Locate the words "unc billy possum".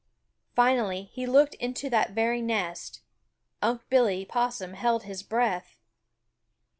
3.61-4.73